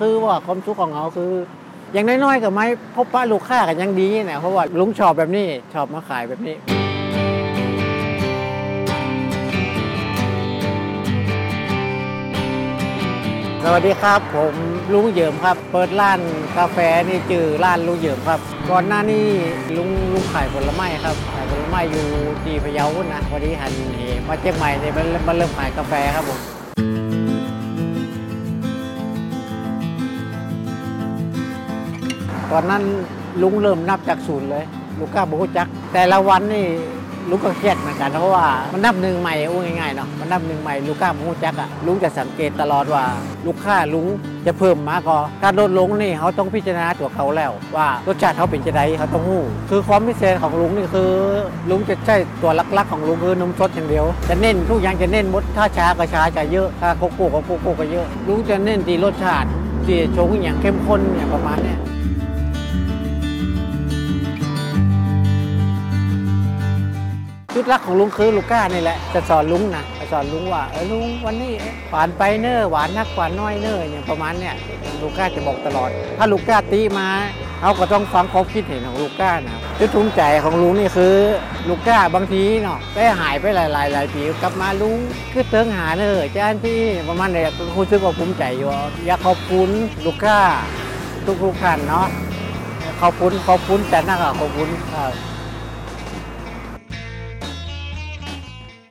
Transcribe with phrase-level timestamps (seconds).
[0.00, 1.32] คือว่าความสุขของเขาคือ
[1.92, 2.64] อย่างน้อยๆกับไม้
[2.94, 6.56] พบปะลูกค้ากันยังดีนะเพราะว่าลุงชอบแบบนี้ชอบมาขายแบบนี้
[13.64, 14.54] สวัสดีครับ ผม
[14.92, 16.20] ลุงเหยิมครับ เปิดร้าน
[16.58, 16.78] กาแฟ
[17.08, 18.40] นี่จือร้านลุงเหยิมครับ
[18.70, 19.26] ก่อนหน้านี้
[19.76, 22.06] ลุงลุงขายผลไม้ครับขายผลไม้อยู่
[22.42, 23.72] ที่พะเยานะวันนี้หัน
[24.24, 26.40] เหมาเชียงใหม่เนี่ยมันเริ่มขายกาแฟครับผม
[32.52, 32.82] ตอนนั้น
[33.42, 34.64] ลุงเริ่มนับจากศูนย์เลย
[34.98, 36.66] ลูกก้าบุกจัก แต่ละวันนี่
[37.30, 43.04] ลุงก็เครียดเหมือนกันเพราะว่ามันนับหนึ่งใหม่อู้ง่ายๆเนาะมันนับหนึ่งใหม่ลูกก้าบุกจักอะลุงจะสังเกตตลอดว่า
[43.46, 44.06] ลูกค้าลุง
[44.46, 51.10] จะเพิ่มมาก็การลดลงนี่เขาต้องพิจารณาตัวเขาแล้ว ว่ารสชาติเขาเป็นจะไดเขาต้องหู้ คือความพิเศษของลุงนี่คือ
[51.70, 59.48] ลุงจะใช้ตัวลักๆของลุงคือนมสดอย่างเดียว จะเน้นทุกอย่างจะเน้นมดถ้าช้าก็ช้าจะเยอะถ้าโกโก้ก็โกโก้ก็เยอะลุงจะเน้นที่รสชาติ
[59.86, 61.80] ที่ชงอย่างเข้มข้นอย่างประมาณเนี้ย
[67.60, 71.52] จุดหลักของลุงคือลูก้านี่แหละจะสอนลุงนะจะสอนลุงว่าเออลุงวันนี้
[71.90, 74.54] หวานไปเนอหวานนักหวานน้อยเนออย่างประมาณเนี้ย
[75.02, 77.08] ลูก้าจะบอกตลอด ถ้าลูก้าตีมา
[77.60, 81.14] เขาก็ต้องฟังความคิดเห็นของลูก้านะจุดทุนใจของลุงนี่คือ
[81.68, 84.98] ลูก้าบางทีเนาะไปหายไปหลายๆหลายปีกลับมาลุง
[85.32, 88.68] คือเติงหาเนอจ้านพี่ประมาณเนี้ยคุณซื้อว่าภูมิใจอยู่
[89.06, 89.70] อยากขอบคุณ
[90.04, 90.38] ลูก้า
[91.42, 92.06] ทุกๆท่านเนาะ
[93.00, 95.12] ขอบคุณขอบคุณแต่น้าขอบคุณครับ